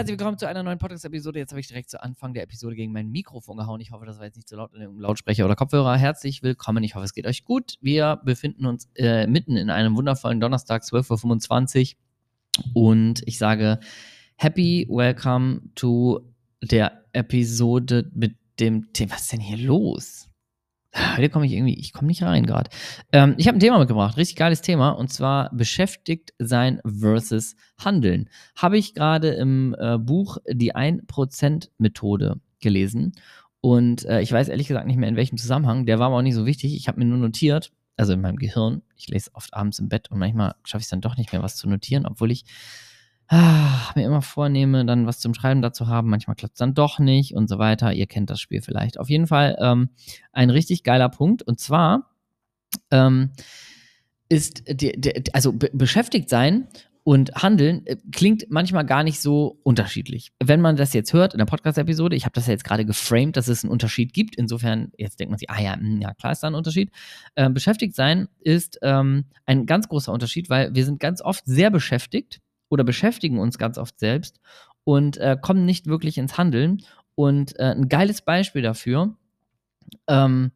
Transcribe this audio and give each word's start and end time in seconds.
Herzlich 0.00 0.18
willkommen 0.18 0.38
zu 0.38 0.48
einer 0.48 0.62
neuen 0.62 0.78
Podcast-Episode. 0.78 1.40
Jetzt 1.40 1.50
habe 1.50 1.60
ich 1.60 1.68
direkt 1.68 1.90
zu 1.90 2.02
Anfang 2.02 2.32
der 2.32 2.44
Episode 2.44 2.74
gegen 2.74 2.90
mein 2.90 3.10
Mikrofon 3.10 3.58
gehauen. 3.58 3.82
Ich 3.82 3.90
hoffe, 3.90 4.06
das 4.06 4.16
war 4.16 4.24
jetzt 4.24 4.36
nicht 4.36 4.48
so 4.48 4.56
laut 4.56 4.72
in 4.72 4.80
dem 4.80 4.98
Lautsprecher 4.98 5.44
oder 5.44 5.56
Kopfhörer. 5.56 5.94
Herzlich 5.94 6.42
willkommen. 6.42 6.82
Ich 6.84 6.94
hoffe, 6.94 7.04
es 7.04 7.12
geht 7.12 7.26
euch 7.26 7.44
gut. 7.44 7.74
Wir 7.82 8.18
befinden 8.24 8.64
uns 8.64 8.88
äh, 8.94 9.26
mitten 9.26 9.58
in 9.58 9.68
einem 9.68 9.94
wundervollen 9.94 10.40
Donnerstag, 10.40 10.84
12.25 10.84 11.96
Uhr. 11.96 12.72
Und 12.72 13.22
ich 13.26 13.36
sage 13.36 13.78
Happy 14.36 14.86
Welcome 14.88 15.60
to 15.74 16.32
der 16.62 17.04
Episode 17.12 18.10
mit 18.14 18.38
dem 18.58 18.94
Thema. 18.94 19.12
Was 19.12 19.24
ist 19.24 19.32
denn 19.32 19.40
hier 19.40 19.58
los? 19.58 20.29
Heute 20.94 21.28
komme 21.28 21.46
ich 21.46 21.52
irgendwie, 21.52 21.78
ich 21.78 21.92
komme 21.92 22.08
nicht 22.08 22.22
rein 22.22 22.46
gerade. 22.46 22.70
Ähm, 23.12 23.34
ich 23.36 23.46
habe 23.46 23.56
ein 23.56 23.60
Thema 23.60 23.78
mitgebracht, 23.78 24.16
richtig 24.16 24.36
geiles 24.36 24.60
Thema, 24.60 24.90
und 24.90 25.12
zwar 25.12 25.54
beschäftigt 25.54 26.32
sein 26.38 26.80
versus 26.84 27.54
Handeln. 27.78 28.28
Habe 28.56 28.76
ich 28.76 28.94
gerade 28.94 29.28
im 29.30 29.76
äh, 29.78 29.98
Buch 29.98 30.38
Die 30.50 30.74
1%-Methode 30.74 32.40
gelesen. 32.60 33.12
Und 33.60 34.04
äh, 34.06 34.20
ich 34.20 34.32
weiß 34.32 34.48
ehrlich 34.48 34.68
gesagt 34.68 34.86
nicht 34.86 34.96
mehr, 34.96 35.08
in 35.08 35.16
welchem 35.16 35.36
Zusammenhang. 35.36 35.86
Der 35.86 35.98
war 35.98 36.06
aber 36.06 36.16
auch 36.16 36.22
nicht 36.22 36.34
so 36.34 36.46
wichtig. 36.46 36.74
Ich 36.74 36.88
habe 36.88 36.98
mir 36.98 37.04
nur 37.04 37.18
notiert, 37.18 37.70
also 37.96 38.14
in 38.14 38.20
meinem 38.20 38.36
Gehirn, 38.36 38.82
ich 38.96 39.08
lese 39.08 39.30
oft 39.34 39.54
abends 39.54 39.78
im 39.78 39.88
Bett 39.88 40.10
und 40.10 40.18
manchmal 40.18 40.54
schaffe 40.64 40.80
ich 40.80 40.86
es 40.86 40.90
dann 40.90 41.02
doch 41.02 41.16
nicht 41.16 41.32
mehr, 41.32 41.42
was 41.42 41.56
zu 41.56 41.68
notieren, 41.68 42.06
obwohl 42.06 42.30
ich 42.30 42.44
ah, 43.30 43.92
mir 43.94 44.04
immer 44.04 44.22
vornehme, 44.22 44.84
dann 44.84 45.06
was 45.06 45.20
zum 45.20 45.34
Schreiben 45.34 45.62
dazu 45.62 45.86
haben. 45.86 46.10
Manchmal 46.10 46.36
klappt 46.36 46.54
es 46.54 46.58
dann 46.58 46.74
doch 46.74 46.98
nicht 46.98 47.34
und 47.34 47.48
so 47.48 47.58
weiter. 47.58 47.92
Ihr 47.92 48.06
kennt 48.06 48.28
das 48.28 48.40
Spiel 48.40 48.60
vielleicht. 48.60 48.98
Auf 48.98 49.08
jeden 49.08 49.26
Fall 49.26 49.56
ähm, 49.60 49.90
ein 50.32 50.50
richtig 50.50 50.82
geiler 50.82 51.08
Punkt. 51.08 51.42
Und 51.42 51.60
zwar 51.60 52.10
ähm, 52.90 53.30
ist, 54.28 54.64
die, 54.68 55.00
die, 55.00 55.32
also 55.32 55.52
beschäftigt 55.52 56.28
sein 56.28 56.68
und 57.04 57.32
Handeln 57.34 57.86
äh, 57.86 57.96
klingt 58.12 58.46
manchmal 58.50 58.84
gar 58.84 59.04
nicht 59.04 59.20
so 59.20 59.60
unterschiedlich. 59.62 60.32
Wenn 60.42 60.60
man 60.60 60.74
das 60.74 60.92
jetzt 60.92 61.12
hört 61.12 61.32
in 61.32 61.38
der 61.38 61.46
Podcast-Episode, 61.46 62.16
ich 62.16 62.24
habe 62.24 62.32
das 62.34 62.48
ja 62.48 62.52
jetzt 62.52 62.64
gerade 62.64 62.84
geframed, 62.84 63.36
dass 63.36 63.46
es 63.46 63.62
einen 63.62 63.72
Unterschied 63.72 64.12
gibt. 64.12 64.36
Insofern, 64.36 64.90
jetzt 64.98 65.20
denkt 65.20 65.30
man 65.30 65.38
sich, 65.38 65.48
ah 65.50 65.60
ja, 65.60 65.76
mh, 65.76 65.82
hm, 65.82 66.00
ja 66.00 66.14
klar 66.14 66.32
ist 66.32 66.42
da 66.42 66.48
ein 66.48 66.54
Unterschied. 66.54 66.90
Äh, 67.36 67.48
beschäftigt 67.48 67.94
sein 67.94 68.28
ist 68.40 68.78
ähm, 68.82 69.26
ein 69.46 69.66
ganz 69.66 69.88
großer 69.88 70.12
Unterschied, 70.12 70.50
weil 70.50 70.74
wir 70.74 70.84
sind 70.84 70.98
ganz 70.98 71.22
oft 71.22 71.44
sehr 71.46 71.70
beschäftigt 71.70 72.40
oder 72.70 72.84
beschäftigen 72.84 73.38
uns 73.38 73.58
ganz 73.58 73.76
oft 73.76 73.98
selbst 73.98 74.40
und 74.84 75.18
äh, 75.18 75.36
kommen 75.40 75.66
nicht 75.66 75.86
wirklich 75.86 76.16
ins 76.16 76.38
Handeln. 76.38 76.82
Und 77.14 77.58
äh, 77.58 77.74
ein 77.74 77.90
geiles 77.90 78.22
Beispiel 78.22 78.62
dafür, 78.62 79.14
ähm, 80.06 80.52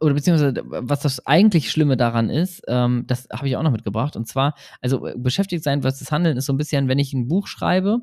oder 0.00 0.14
beziehungsweise 0.14 0.62
was 0.64 1.00
das 1.00 1.26
eigentlich 1.26 1.70
Schlimme 1.70 1.96
daran 1.96 2.30
ist, 2.30 2.62
ähm, 2.68 3.04
das 3.06 3.28
habe 3.32 3.48
ich 3.48 3.56
auch 3.56 3.62
noch 3.62 3.72
mitgebracht. 3.72 4.16
Und 4.16 4.28
zwar, 4.28 4.54
also 4.80 5.06
äh, 5.06 5.14
beschäftigt 5.16 5.64
sein 5.64 5.82
versus 5.82 6.12
Handeln 6.12 6.36
ist 6.36 6.46
so 6.46 6.52
ein 6.52 6.58
bisschen, 6.58 6.88
wenn 6.88 6.98
ich 6.98 7.12
ein 7.12 7.28
Buch 7.28 7.46
schreibe 7.46 8.00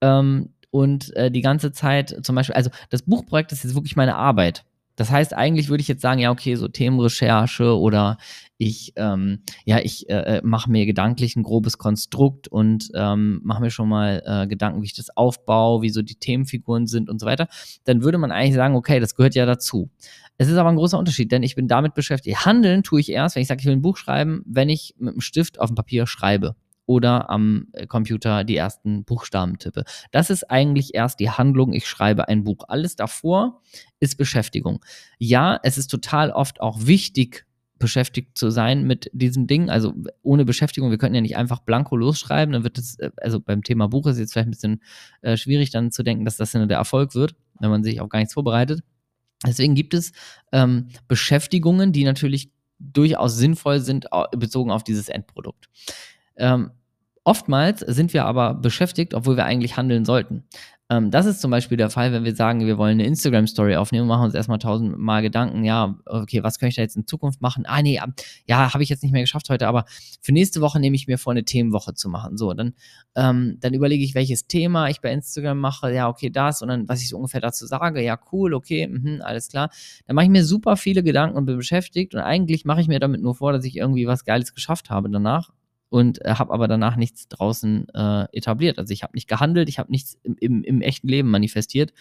ähm, 0.00 0.52
und 0.70 1.14
äh, 1.16 1.30
die 1.30 1.40
ganze 1.40 1.72
Zeit 1.72 2.18
zum 2.22 2.34
Beispiel, 2.34 2.54
also 2.54 2.70
das 2.90 3.02
Buchprojekt 3.02 3.52
ist 3.52 3.64
jetzt 3.64 3.74
wirklich 3.74 3.96
meine 3.96 4.16
Arbeit. 4.16 4.64
Das 4.98 5.12
heißt, 5.12 5.32
eigentlich 5.32 5.68
würde 5.68 5.80
ich 5.80 5.86
jetzt 5.86 6.02
sagen, 6.02 6.18
ja, 6.18 6.32
okay, 6.32 6.56
so 6.56 6.66
Themenrecherche 6.66 7.78
oder 7.78 8.18
ich, 8.56 8.94
ähm, 8.96 9.42
ja, 9.64 9.78
ich 9.78 10.10
äh, 10.10 10.38
äh, 10.38 10.40
mache 10.42 10.68
mir 10.72 10.86
gedanklich 10.86 11.36
ein 11.36 11.44
grobes 11.44 11.78
Konstrukt 11.78 12.48
und 12.48 12.90
ähm, 12.96 13.40
mache 13.44 13.60
mir 13.60 13.70
schon 13.70 13.88
mal 13.88 14.20
äh, 14.26 14.48
Gedanken, 14.48 14.82
wie 14.82 14.86
ich 14.86 14.96
das 14.96 15.16
aufbaue, 15.16 15.82
wie 15.82 15.90
so 15.90 16.02
die 16.02 16.16
Themenfiguren 16.16 16.88
sind 16.88 17.08
und 17.08 17.20
so 17.20 17.26
weiter. 17.26 17.46
Dann 17.84 18.02
würde 18.02 18.18
man 18.18 18.32
eigentlich 18.32 18.56
sagen, 18.56 18.74
okay, 18.74 18.98
das 18.98 19.14
gehört 19.14 19.36
ja 19.36 19.46
dazu. 19.46 19.88
Es 20.36 20.48
ist 20.48 20.56
aber 20.56 20.68
ein 20.68 20.76
großer 20.76 20.98
Unterschied, 20.98 21.30
denn 21.30 21.44
ich 21.44 21.54
bin 21.54 21.68
damit 21.68 21.94
beschäftigt. 21.94 22.44
Handeln 22.44 22.82
tue 22.82 22.98
ich 22.98 23.12
erst, 23.12 23.36
wenn 23.36 23.42
ich 23.42 23.48
sage, 23.48 23.60
ich 23.60 23.66
will 23.66 23.74
ein 23.74 23.82
Buch 23.82 23.98
schreiben, 23.98 24.42
wenn 24.46 24.68
ich 24.68 24.96
mit 24.98 25.12
einem 25.12 25.20
Stift 25.20 25.60
auf 25.60 25.70
dem 25.70 25.76
Papier 25.76 26.08
schreibe 26.08 26.56
oder 26.88 27.28
am 27.28 27.68
äh, 27.74 27.86
Computer 27.86 28.44
die 28.44 28.56
ersten 28.56 29.04
Buchstaben 29.04 29.58
tippe. 29.58 29.84
Das 30.10 30.30
ist 30.30 30.50
eigentlich 30.50 30.94
erst 30.94 31.20
die 31.20 31.30
Handlung, 31.30 31.74
ich 31.74 31.86
schreibe 31.86 32.28
ein 32.28 32.44
Buch. 32.44 32.64
Alles 32.66 32.96
davor 32.96 33.60
ist 34.00 34.16
Beschäftigung. 34.16 34.82
Ja, 35.18 35.60
es 35.62 35.76
ist 35.76 35.88
total 35.88 36.30
oft 36.30 36.62
auch 36.62 36.86
wichtig, 36.86 37.44
beschäftigt 37.78 38.38
zu 38.38 38.48
sein 38.48 38.86
mit 38.86 39.10
diesen 39.12 39.46
Dingen. 39.46 39.68
Also 39.68 39.94
ohne 40.22 40.46
Beschäftigung, 40.46 40.90
wir 40.90 40.96
könnten 40.96 41.16
ja 41.16 41.20
nicht 41.20 41.36
einfach 41.36 41.60
blanko 41.60 41.94
losschreiben, 41.94 42.54
dann 42.54 42.64
wird 42.64 42.78
es, 42.78 42.98
äh, 42.98 43.10
also 43.18 43.38
beim 43.38 43.62
Thema 43.62 43.88
Buch 43.88 44.06
ist 44.06 44.14
es 44.14 44.20
jetzt 44.20 44.32
vielleicht 44.32 44.48
ein 44.48 44.52
bisschen 44.52 44.82
äh, 45.20 45.36
schwierig 45.36 45.68
dann 45.68 45.92
zu 45.92 46.02
denken, 46.02 46.24
dass 46.24 46.38
das 46.38 46.52
dann 46.52 46.66
der 46.68 46.78
Erfolg 46.78 47.14
wird, 47.14 47.36
wenn 47.60 47.68
man 47.68 47.84
sich 47.84 48.00
auf 48.00 48.08
gar 48.08 48.18
nichts 48.18 48.32
vorbereitet. 48.32 48.80
Deswegen 49.46 49.74
gibt 49.74 49.92
es 49.92 50.12
ähm, 50.52 50.88
Beschäftigungen, 51.06 51.92
die 51.92 52.04
natürlich 52.04 52.50
durchaus 52.78 53.36
sinnvoll 53.36 53.80
sind, 53.80 54.06
bezogen 54.32 54.70
auf 54.70 54.84
dieses 54.84 55.10
Endprodukt. 55.10 55.68
Ähm, 56.36 56.70
Oftmals 57.28 57.80
sind 57.80 58.14
wir 58.14 58.24
aber 58.24 58.54
beschäftigt, 58.54 59.12
obwohl 59.12 59.36
wir 59.36 59.44
eigentlich 59.44 59.76
handeln 59.76 60.06
sollten. 60.06 60.44
Ähm, 60.88 61.10
das 61.10 61.26
ist 61.26 61.42
zum 61.42 61.50
Beispiel 61.50 61.76
der 61.76 61.90
Fall, 61.90 62.10
wenn 62.10 62.24
wir 62.24 62.34
sagen, 62.34 62.64
wir 62.64 62.78
wollen 62.78 62.92
eine 62.92 63.04
Instagram-Story 63.04 63.76
aufnehmen, 63.76 64.08
machen 64.08 64.24
uns 64.24 64.34
erstmal 64.34 64.58
tausendmal 64.58 65.20
Gedanken, 65.20 65.62
ja, 65.62 65.98
okay, 66.06 66.42
was 66.42 66.58
kann 66.58 66.70
ich 66.70 66.76
da 66.76 66.80
jetzt 66.80 66.96
in 66.96 67.06
Zukunft 67.06 67.42
machen? 67.42 67.64
Ah, 67.66 67.82
nee, 67.82 68.00
ja, 68.46 68.72
habe 68.72 68.82
ich 68.82 68.88
jetzt 68.88 69.02
nicht 69.02 69.12
mehr 69.12 69.20
geschafft 69.20 69.50
heute, 69.50 69.68
aber 69.68 69.84
für 70.22 70.32
nächste 70.32 70.62
Woche 70.62 70.80
nehme 70.80 70.96
ich 70.96 71.06
mir 71.06 71.18
vor, 71.18 71.34
eine 71.34 71.44
Themenwoche 71.44 71.92
zu 71.92 72.08
machen. 72.08 72.38
So, 72.38 72.54
dann, 72.54 72.72
ähm, 73.14 73.58
dann 73.60 73.74
überlege 73.74 74.02
ich, 74.02 74.14
welches 74.14 74.46
Thema 74.46 74.88
ich 74.88 75.02
bei 75.02 75.12
Instagram 75.12 75.58
mache, 75.58 75.92
ja, 75.92 76.08
okay, 76.08 76.30
das 76.30 76.62
und 76.62 76.68
dann, 76.68 76.88
was 76.88 77.02
ich 77.02 77.10
so 77.10 77.18
ungefähr 77.18 77.42
dazu 77.42 77.66
sage, 77.66 78.02
ja, 78.02 78.18
cool, 78.32 78.54
okay, 78.54 78.86
mh, 78.86 79.22
alles 79.22 79.48
klar. 79.48 79.68
Dann 80.06 80.16
mache 80.16 80.24
ich 80.24 80.30
mir 80.30 80.46
super 80.46 80.78
viele 80.78 81.02
Gedanken 81.02 81.36
und 81.36 81.44
bin 81.44 81.58
beschäftigt 81.58 82.14
und 82.14 82.22
eigentlich 82.22 82.64
mache 82.64 82.80
ich 82.80 82.88
mir 82.88 83.00
damit 83.00 83.20
nur 83.20 83.34
vor, 83.34 83.52
dass 83.52 83.66
ich 83.66 83.76
irgendwie 83.76 84.06
was 84.06 84.24
Geiles 84.24 84.54
geschafft 84.54 84.88
habe 84.88 85.10
danach 85.10 85.50
und 85.90 86.24
äh, 86.24 86.34
habe 86.34 86.52
aber 86.52 86.68
danach 86.68 86.96
nichts 86.96 87.28
draußen 87.28 87.88
äh, 87.94 88.26
etabliert. 88.32 88.78
Also 88.78 88.92
ich 88.92 89.02
habe 89.02 89.14
nicht 89.14 89.28
gehandelt, 89.28 89.68
ich 89.68 89.78
habe 89.78 89.90
nichts 89.90 90.18
im, 90.22 90.36
im, 90.40 90.64
im, 90.64 90.80
echten 90.82 91.08
Leben 91.08 91.30
manifestiert. 91.30 91.92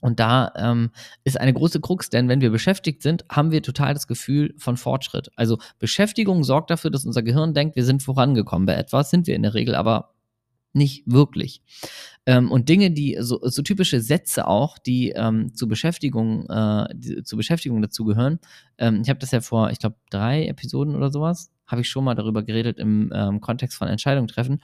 Und 0.00 0.18
da 0.18 0.52
ähm, 0.56 0.90
ist 1.24 1.38
eine 1.38 1.52
große 1.52 1.80
Krux, 1.80 2.08
denn 2.08 2.28
wenn 2.28 2.40
wir 2.40 2.50
beschäftigt 2.50 3.02
sind, 3.02 3.24
haben 3.30 3.50
wir 3.50 3.62
total 3.62 3.92
das 3.92 4.06
Gefühl 4.06 4.54
von 4.56 4.78
Fortschritt. 4.78 5.30
Also 5.36 5.58
Beschäftigung 5.78 6.42
sorgt 6.42 6.70
dafür, 6.70 6.90
dass 6.90 7.04
unser 7.04 7.22
Gehirn 7.22 7.52
denkt, 7.52 7.76
wir 7.76 7.84
sind 7.84 8.02
vorangekommen 8.02 8.64
bei 8.64 8.74
etwas, 8.74 9.10
sind 9.10 9.26
wir 9.26 9.34
in 9.34 9.42
der 9.42 9.52
Regel 9.52 9.74
aber 9.74 10.14
nicht 10.72 11.02
wirklich. 11.06 11.62
Ähm, 12.26 12.50
und 12.50 12.68
Dinge, 12.68 12.92
die 12.92 13.16
so, 13.20 13.40
so, 13.42 13.62
typische 13.62 14.00
Sätze 14.00 14.46
auch, 14.46 14.78
die 14.78 15.10
ähm, 15.10 15.54
zu 15.54 15.68
Beschäftigung, 15.68 16.48
äh, 16.48 17.22
zur 17.24 17.36
Beschäftigung 17.36 17.82
dazugehören. 17.82 18.38
Ähm, 18.78 19.00
ich 19.02 19.08
habe 19.08 19.18
das 19.18 19.32
ja 19.32 19.40
vor, 19.40 19.70
ich 19.70 19.80
glaube, 19.80 19.96
drei 20.10 20.46
Episoden 20.46 20.94
oder 20.94 21.10
sowas 21.10 21.50
habe 21.70 21.80
ich 21.80 21.88
schon 21.88 22.04
mal 22.04 22.14
darüber 22.14 22.42
geredet 22.42 22.78
im 22.78 23.12
ähm, 23.14 23.40
Kontext 23.40 23.76
von 23.78 23.88
Entscheidungen 23.88 24.28
treffen. 24.28 24.62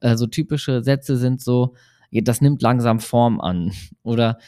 Äh, 0.00 0.16
so 0.16 0.26
typische 0.26 0.82
Sätze 0.82 1.16
sind 1.16 1.40
so, 1.40 1.74
das 2.10 2.40
nimmt 2.40 2.62
langsam 2.62 3.00
Form 3.00 3.40
an 3.40 3.72
oder 4.02 4.38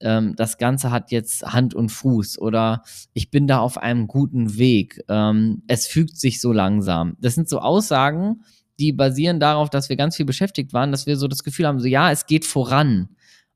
ähm, 0.00 0.34
das 0.36 0.58
Ganze 0.58 0.90
hat 0.90 1.10
jetzt 1.10 1.44
Hand 1.44 1.74
und 1.74 1.90
Fuß 1.90 2.38
oder 2.38 2.82
ich 3.12 3.30
bin 3.30 3.46
da 3.46 3.58
auf 3.58 3.78
einem 3.78 4.06
guten 4.06 4.56
Weg. 4.56 5.02
Ähm, 5.08 5.62
es 5.66 5.86
fügt 5.86 6.16
sich 6.16 6.40
so 6.40 6.52
langsam. 6.52 7.16
Das 7.20 7.34
sind 7.34 7.48
so 7.48 7.60
Aussagen, 7.60 8.42
die 8.78 8.92
basieren 8.92 9.40
darauf, 9.40 9.68
dass 9.68 9.90
wir 9.90 9.96
ganz 9.96 10.16
viel 10.16 10.24
beschäftigt 10.24 10.72
waren, 10.72 10.90
dass 10.90 11.06
wir 11.06 11.16
so 11.16 11.28
das 11.28 11.44
Gefühl 11.44 11.66
haben, 11.66 11.80
so 11.80 11.86
ja, 11.86 12.10
es 12.10 12.26
geht 12.26 12.46
voran 12.46 13.10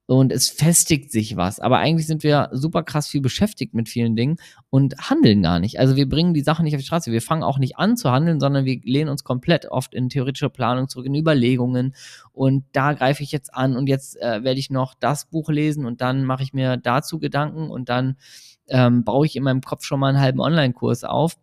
und 0.07 0.33
es 0.33 0.51
festigt 0.51 1.11
sich 1.11 1.37
was. 1.37 1.61
Aber 1.61 1.79
eigentlich 1.79 2.07
sind 2.07 2.23
wir 2.23 2.51
super 2.53 2.83
krass 2.83 3.09
viel 3.09 3.23
beschäftigt 3.23 3.73
mit 3.73 3.89
vielen 3.89 4.17
Dingen 4.17 4.37
und 4.69 4.97
handeln 4.99 5.43
gar 5.43 5.59
nicht. 5.59 5.79
Also 5.79 5.97
wir 5.97 6.09
bringen 6.09 6.35
die 6.35 6.43
Sachen 6.43 6.65
nicht 6.65 6.75
auf 6.75 6.81
die 6.81 6.87
Straße. 6.87 7.11
Wir 7.11 7.23
fangen 7.23 7.43
auch 7.43 7.59
nicht 7.59 7.79
an 7.79 7.97
zu 7.97 8.11
handeln, 8.11 8.39
sondern 8.39 8.67
wir 8.67 8.81
lehnen 8.83 9.09
uns 9.09 9.25
komplett 9.25 9.67
oft 9.67 9.95
in 9.95 10.11
theoretische 10.11 10.51
Planung 10.51 10.89
zurück, 10.89 11.07
in 11.07 11.15
Überlegungen. 11.15 11.95
Und 12.33 12.65
da 12.73 12.93
greife 12.93 13.23
ich 13.23 13.33
jetzt 13.33 13.55
an 13.55 13.77
und 13.77 13.89
jetzt 13.89 14.21
äh, 14.21 14.45
werde 14.45 14.61
ich 14.61 14.69
noch 14.69 14.95
das 14.95 15.25
Buch 15.27 15.49
lesen 15.49 15.87
und 15.87 16.01
dann 16.01 16.25
mache 16.25 16.43
ich 16.43 16.53
mir 16.53 16.77
dazu 16.77 17.19
Gedanken 17.19 17.71
und 17.71 17.89
dann 17.89 18.17
ähm, 18.69 19.05
baue 19.05 19.27
ich 19.27 19.37
in 19.37 19.43
meinem 19.43 19.63
Kopf 19.63 19.85
schon 19.85 20.01
mal 20.01 20.09
einen 20.09 20.21
halben 20.21 20.41
Online-Kurs 20.41 21.05
auf 21.05 21.37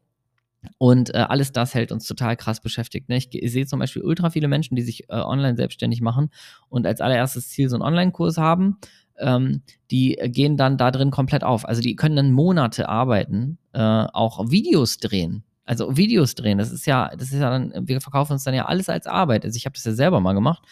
und 0.78 1.14
äh, 1.14 1.18
alles 1.18 1.52
das 1.52 1.74
hält 1.74 1.92
uns 1.92 2.06
total 2.06 2.36
krass 2.38 2.62
beschäftigt. 2.62 3.10
Ne? 3.10 3.18
Ich, 3.18 3.30
ich 3.34 3.52
sehe 3.52 3.66
zum 3.66 3.80
Beispiel 3.80 4.04
ultra 4.04 4.30
viele 4.30 4.48
Menschen, 4.48 4.76
die 4.76 4.82
sich 4.82 5.10
äh, 5.10 5.16
online 5.16 5.58
selbstständig 5.58 6.02
machen 6.02 6.30
und 6.70 6.86
als 6.86 7.02
allererstes 7.02 7.50
Ziel 7.50 7.70
so 7.70 7.76
einen 7.76 7.84
Online-Kurs 7.84 8.38
haben. 8.38 8.78
Ähm, 9.18 9.62
die 9.92 10.18
gehen 10.26 10.58
dann 10.58 10.78
da 10.78 10.92
drin 10.92 11.12
komplett 11.12 11.44
auf. 11.44 11.68
Also 11.68 11.82
die 11.82 11.96
können 11.96 12.16
dann 12.16 12.32
Monate 12.32 12.90
arbeiten, 12.90 13.58
äh, 13.74 13.80
auch 13.80 14.50
Videos 14.50 14.98
drehen. 14.98 15.44
Also 15.66 15.96
Videos 15.96 16.36
drehen, 16.36 16.58
das 16.58 16.72
ist 16.72 16.86
ja, 16.86 17.12
das 17.16 17.32
ist 17.32 17.40
ja 17.40 17.50
dann, 17.50 17.88
wir 17.88 18.02
verkaufen 18.02 18.34
uns 18.34 18.44
dann 18.44 18.54
ja 18.54 18.66
alles 18.66 18.90
als 18.90 19.08
Arbeit. 19.08 19.46
Also 19.46 19.56
ich 19.56 19.66
habe 19.66 19.74
das 19.74 19.86
ja 19.86 19.94
selber 19.94 20.20
mal 20.20 20.34
gemacht 20.34 20.64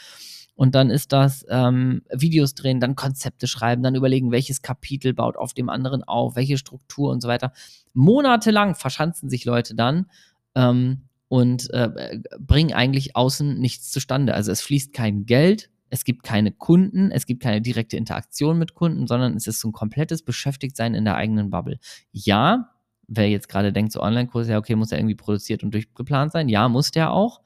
und 0.59 0.75
dann 0.75 0.89
ist 0.89 1.13
das 1.13 1.45
ähm, 1.47 2.01
Videos 2.11 2.53
drehen, 2.53 2.81
dann 2.81 2.97
Konzepte 2.97 3.47
schreiben, 3.47 3.81
dann 3.81 3.95
überlegen, 3.95 4.29
welches 4.29 4.61
Kapitel 4.61 5.13
baut 5.13 5.37
auf 5.37 5.53
dem 5.53 5.69
anderen 5.69 6.03
auf, 6.03 6.35
welche 6.35 6.57
Struktur 6.57 7.11
und 7.11 7.21
so 7.21 7.29
weiter. 7.29 7.53
Monatelang 7.93 8.75
verschanzen 8.75 9.29
sich 9.29 9.45
Leute 9.45 9.73
dann 9.73 10.07
ähm, 10.55 11.03
und 11.29 11.73
äh, 11.73 12.19
bringen 12.39 12.73
eigentlich 12.73 13.15
außen 13.15 13.57
nichts 13.57 13.89
zustande. 13.89 14.33
Also 14.33 14.51
es 14.51 14.59
fließt 14.59 14.91
kein 14.91 15.25
Geld, 15.25 15.69
es 15.89 16.03
gibt 16.03 16.23
keine 16.23 16.51
Kunden, 16.51 17.09
es 17.09 17.25
gibt 17.25 17.41
keine 17.41 17.61
direkte 17.61 17.95
Interaktion 17.95 18.59
mit 18.59 18.73
Kunden, 18.73 19.07
sondern 19.07 19.37
es 19.37 19.47
ist 19.47 19.61
so 19.61 19.69
ein 19.69 19.71
komplettes 19.71 20.23
Beschäftigtsein 20.23 20.93
in 20.93 21.05
der 21.05 21.15
eigenen 21.15 21.51
Bubble. 21.51 21.79
Ja, 22.11 22.71
wer 23.07 23.29
jetzt 23.29 23.47
gerade 23.47 23.71
denkt, 23.71 23.93
so 23.93 24.01
Online-Kurs, 24.01 24.49
ja, 24.49 24.57
okay, 24.57 24.75
muss 24.75 24.91
ja 24.91 24.97
irgendwie 24.97 25.15
produziert 25.15 25.63
und 25.63 25.73
durchgeplant 25.73 26.33
sein. 26.33 26.49
Ja, 26.49 26.67
muss 26.67 26.91
der 26.91 27.13
auch, 27.13 27.39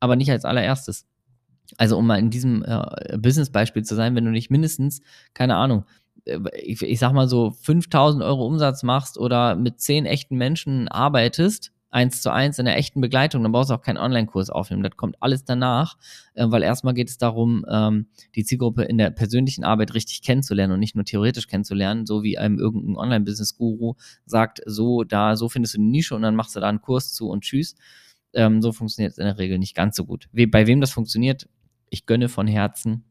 aber 0.00 0.16
nicht 0.16 0.32
als 0.32 0.44
allererstes. 0.44 1.06
Also 1.76 1.96
um 1.96 2.06
mal 2.06 2.18
in 2.18 2.30
diesem 2.30 2.64
äh, 2.64 3.16
Business-Beispiel 3.18 3.82
zu 3.82 3.94
sein, 3.94 4.14
wenn 4.14 4.24
du 4.24 4.30
nicht 4.30 4.50
mindestens, 4.50 5.00
keine 5.34 5.56
Ahnung, 5.56 5.84
äh, 6.24 6.38
ich, 6.56 6.82
ich 6.82 6.98
sag 6.98 7.12
mal 7.12 7.28
so 7.28 7.50
5000 7.50 8.22
Euro 8.22 8.46
Umsatz 8.46 8.82
machst 8.82 9.18
oder 9.18 9.56
mit 9.56 9.80
zehn 9.80 10.06
echten 10.06 10.36
Menschen 10.36 10.88
arbeitest, 10.88 11.72
eins 11.90 12.22
zu 12.22 12.32
eins 12.32 12.58
in 12.58 12.66
der 12.66 12.76
echten 12.76 13.00
Begleitung, 13.00 13.42
dann 13.42 13.52
brauchst 13.52 13.70
du 13.70 13.74
auch 13.74 13.82
keinen 13.82 13.98
Online-Kurs 13.98 14.50
aufnehmen. 14.50 14.82
Das 14.82 14.96
kommt 14.96 15.16
alles 15.20 15.44
danach, 15.44 15.96
äh, 16.34 16.46
weil 16.48 16.62
erstmal 16.62 16.94
geht 16.94 17.08
es 17.08 17.18
darum, 17.18 17.64
ähm, 17.68 18.06
die 18.34 18.44
Zielgruppe 18.44 18.84
in 18.84 18.98
der 18.98 19.10
persönlichen 19.10 19.64
Arbeit 19.64 19.94
richtig 19.94 20.22
kennenzulernen 20.22 20.72
und 20.72 20.80
nicht 20.80 20.94
nur 20.94 21.04
theoretisch 21.04 21.48
kennenzulernen, 21.48 22.06
so 22.06 22.22
wie 22.22 22.38
einem 22.38 22.58
irgendein 22.58 22.96
Online-Business-Guru 22.96 23.94
sagt, 24.24 24.60
so, 24.66 25.04
da, 25.04 25.36
so 25.36 25.48
findest 25.48 25.74
du 25.74 25.78
die 25.78 25.84
Nische 25.84 26.14
und 26.14 26.22
dann 26.22 26.36
machst 26.36 26.54
du 26.54 26.60
da 26.60 26.68
einen 26.68 26.80
Kurs 26.80 27.12
zu 27.12 27.28
und 27.28 27.42
tschüss. 27.42 27.74
Ähm, 28.32 28.62
so 28.62 28.70
funktioniert 28.70 29.12
es 29.12 29.18
in 29.18 29.24
der 29.24 29.38
Regel 29.38 29.58
nicht 29.58 29.74
ganz 29.74 29.96
so 29.96 30.04
gut. 30.04 30.28
We 30.32 30.46
bei 30.46 30.68
wem 30.68 30.80
das 30.80 30.92
funktioniert, 30.92 31.48
ich 31.90 32.06
gönne 32.06 32.28
von 32.28 32.46
Herzen. 32.46 33.04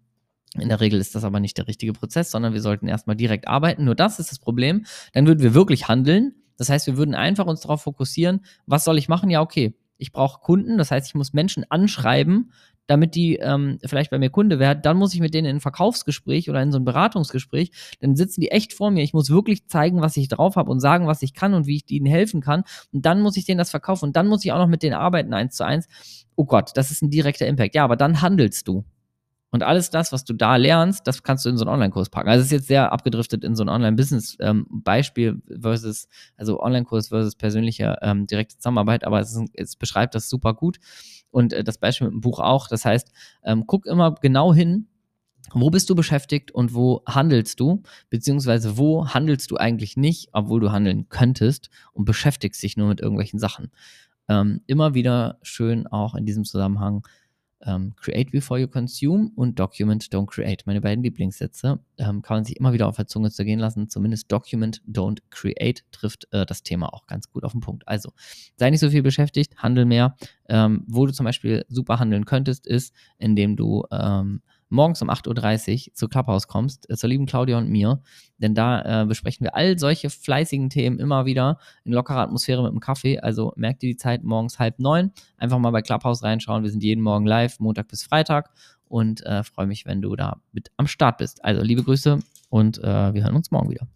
In 0.56 0.70
der 0.70 0.80
Regel 0.80 1.00
ist 1.00 1.14
das 1.14 1.24
aber 1.24 1.40
nicht 1.40 1.58
der 1.58 1.68
richtige 1.68 1.94
Prozess, 1.94 2.32
sondern 2.32 2.54
wir 2.54 2.62
sollten 2.62 2.88
erstmal 2.88 3.16
direkt 3.16 3.48
arbeiten. 3.48 3.86
Nur 3.86 3.96
das 3.96 4.20
ist 4.20 4.32
das 4.32 4.40
Problem. 4.40 4.86
Dann 5.14 5.28
würden 5.28 5.44
wir 5.44 5.54
wirklich 5.54 5.88
handeln. 5.88 6.34
Das 6.58 6.70
heißt, 6.70 6.88
wir 6.88 6.98
würden 6.98 7.16
einfach 7.16 7.46
uns 7.46 7.62
darauf 7.62 7.84
fokussieren, 7.84 8.44
was 8.66 8.84
soll 8.84 8.98
ich 8.98 9.08
machen? 9.08 9.30
Ja, 9.30 9.42
okay. 9.42 9.76
Ich 9.98 10.12
brauche 10.12 10.42
Kunden, 10.42 10.78
das 10.78 10.92
heißt, 10.92 11.08
ich 11.08 11.16
muss 11.16 11.34
Menschen 11.34 11.66
anschreiben, 11.70 12.52
damit 12.90 13.14
die 13.14 13.36
ähm, 13.36 13.78
vielleicht 13.86 14.10
bei 14.10 14.18
mir 14.18 14.32
Kunde 14.32 14.58
werden. 14.58 14.82
Dann 14.82 14.98
muss 14.98 15.14
ich 15.14 15.20
mit 15.20 15.36
denen 15.36 15.48
in 15.48 15.58
ein 15.58 15.62
Verkaufsgespräch 15.62 16.50
oder 16.50 16.62
in 16.64 16.72
so 16.72 16.80
ein 16.80 16.86
Beratungsgespräch, 16.86 17.72
dann 18.02 18.16
sitzen 18.16 18.42
die 18.42 18.50
echt 18.50 18.74
vor 18.74 18.90
mir. 18.90 19.04
Ich 19.04 19.14
muss 19.14 19.30
wirklich 19.30 19.68
zeigen, 19.68 20.02
was 20.02 20.18
ich 20.18 20.28
drauf 20.28 20.56
habe 20.56 20.72
und 20.72 20.80
sagen, 20.80 21.06
was 21.06 21.22
ich 21.22 21.36
kann 21.36 21.54
und 21.54 21.68
wie 21.68 21.76
ich 21.76 21.90
ihnen 21.92 22.08
helfen 22.08 22.42
kann. 22.42 22.64
Und 22.92 23.06
dann 23.06 23.22
muss 23.22 23.38
ich 23.38 23.46
denen 23.46 23.60
das 23.60 23.70
verkaufen 23.70 24.06
und 24.06 24.16
dann 24.16 24.28
muss 24.28 24.44
ich 24.44 24.52
auch 24.52 24.58
noch 24.58 24.68
mit 24.68 24.82
denen 24.82 24.96
arbeiten, 24.96 25.34
eins 25.36 25.56
zu 25.56 25.64
eins. 25.64 25.88
Oh 26.36 26.46
Gott, 26.46 26.72
das 26.74 26.90
ist 26.90 27.04
ein 27.04 27.12
direkter 27.12 27.46
Impact. 27.46 27.76
Ja, 27.76 27.84
aber 27.84 27.96
dann 27.96 28.22
handelst 28.22 28.68
du. 28.68 28.86
Und 29.52 29.64
alles 29.64 29.90
das, 29.90 30.12
was 30.12 30.26
du 30.26 30.34
da 30.34 30.58
lernst, 30.58 31.08
das 31.08 31.24
kannst 31.24 31.46
du 31.46 31.50
in 31.50 31.58
so 31.58 31.66
einen 31.66 31.74
Online-Kurs 31.74 32.10
packen. 32.10 32.30
Also 32.30 32.42
es 32.42 32.48
ist 32.48 32.52
jetzt 32.52 32.68
sehr 32.68 32.92
abgedriftet 32.92 33.44
in 33.44 33.56
so 33.56 33.64
ein 33.64 33.70
Online-Business-Beispiel 33.70 35.28
ähm, 35.28 35.62
versus, 35.62 36.08
also 36.38 36.62
Online-Kurs 36.62 37.08
versus 37.08 37.36
persönliche 37.36 37.98
ähm, 38.02 38.28
direkte 38.28 38.58
Zusammenarbeit, 38.58 39.06
aber 39.06 39.20
es, 39.20 39.36
ist, 39.36 39.50
es, 39.54 39.76
beschreibt 39.76 40.14
das 40.14 40.30
super 40.30 40.54
gut. 40.54 40.78
Und 41.32 41.54
äh, 41.54 41.64
das 41.64 41.80
Beispiel 41.80 42.08
mit 42.08 42.14
dem 42.14 42.22
Buch 42.22 42.40
auch. 42.40 42.68
Das 42.68 42.86
heißt, 42.86 43.12
ähm, 43.44 43.66
guck 43.66 43.88
immer 43.88 44.14
genau 44.22 44.54
hin, 44.54 44.88
wo 45.54 45.72
bist 45.72 45.90
du 45.90 45.96
beschäftigt 45.96 46.52
und 46.52 46.76
wo 46.76 47.02
handelst 47.08 47.60
du, 47.60 47.82
beziehungsweise 48.12 48.78
wo 48.78 49.08
handelst 49.08 49.50
du 49.50 49.58
eigentlich 49.58 49.98
nicht, 49.98 50.30
obwohl 50.32 50.60
du 50.60 50.72
handeln 50.72 51.10
könntest 51.10 51.70
und 51.94 52.06
beschäftigst 52.06 52.62
dich 52.62 52.78
nur 52.78 52.88
mit 52.88 53.02
irgendwelchen 53.02 53.40
Sachen. 53.40 53.72
Ähm, 54.28 54.62
immer 54.68 54.94
wieder 54.94 55.40
schön 55.42 55.88
auch 55.88 56.14
in 56.14 56.26
diesem 56.26 56.44
Zusammenhang 56.44 57.04
ähm, 57.66 57.94
Create 57.96 58.32
before 58.32 58.60
you 58.60 58.68
consume 58.68 59.32
und 59.36 59.60
Document, 59.60 60.04
don't 60.06 60.28
create. 60.28 60.66
Meine 60.66 60.82
beiden 60.82 61.04
Lieblingssätze 61.04 61.80
ähm, 61.98 62.22
kann 62.22 62.38
man 62.38 62.44
sich 62.46 62.58
immer 62.58 62.74
wieder 62.74 62.88
auf 62.88 62.96
der 62.96 63.08
Zunge 63.08 63.32
zergehen 63.32 63.60
lassen. 63.60 63.90
Zumindest 63.90 64.32
Document, 64.32 64.82
don't 64.88 65.20
create 65.30 65.84
trifft 65.92 66.28
äh, 66.32 66.46
das 66.46 66.64
Thema 66.64 66.94
auch 66.94 67.06
ganz 67.08 67.30
gut 67.30 67.44
auf 67.44 67.52
den 67.52 67.62
Punkt. 67.62 67.88
Also 67.88 68.12
sei 68.56 68.70
nicht 68.70 68.80
so 68.80 68.90
viel 68.90 69.04
beschäftigt, 69.04 69.58
handel 69.58 69.86
mehr. 69.86 70.16
Ähm, 70.48 70.84
wo 70.88 71.06
du 71.06 71.14
zum 71.14 71.26
Beispiel 71.26 71.66
super 71.70 72.00
handeln 72.00 72.26
könntest, 72.26 72.66
ist, 72.66 72.94
indem 73.18 73.56
du 73.56 73.84
ähm, 73.92 74.42
morgens 74.70 75.02
um 75.02 75.10
8.30 75.10 75.90
Uhr 75.90 75.94
zu 75.96 76.08
Clubhouse 76.08 76.48
kommst, 76.48 76.90
äh, 76.90 76.96
zur 76.96 77.10
lieben 77.10 77.26
Claudia 77.26 77.58
und 77.58 77.70
mir. 77.70 78.02
Denn 78.38 78.56
da 78.56 79.02
äh, 79.02 79.06
besprechen 79.06 79.44
wir 79.44 79.56
all 79.56 79.78
solche 79.78 80.10
fleißigen 80.10 80.70
Themen 80.70 81.00
immer 81.00 81.26
wieder 81.26 81.60
in 81.84 81.94
lockerer 81.94 82.20
Atmosphäre 82.20 82.64
mit 82.64 82.72
dem 82.72 82.80
Kaffee. 82.80 83.20
Also 83.20 83.54
merkt 83.56 83.82
dir 83.82 83.90
die 83.90 83.98
Zeit 83.98 84.24
morgens 84.24 84.60
halb 84.60 84.80
neun. 84.80 85.12
Einfach 85.38 85.60
mal 85.60 85.72
bei 85.72 85.82
Clubhouse 85.82 86.24
reinschauen. 86.24 86.64
Wir 86.64 86.72
sind 86.72 86.84
jeden 86.84 87.02
Morgen 87.02 87.26
live, 87.26 87.60
Montag 87.60 87.88
bis 87.88 88.04
Freitag. 88.04 88.52
Und 88.88 89.24
äh, 89.26 89.44
freue 89.44 89.68
mich, 89.68 89.86
wenn 89.86 90.02
du 90.02 90.16
da 90.16 90.42
mit 90.52 90.72
am 90.78 90.88
Start 90.88 91.20
bist. 91.20 91.44
Also 91.46 91.62
liebe 91.62 91.84
Grüße 91.84 92.20
und 92.50 92.80
äh, 92.80 93.14
wir 93.14 93.24
hören 93.24 93.36
uns 93.36 93.52
morgen 93.52 93.70
wieder. 93.70 93.88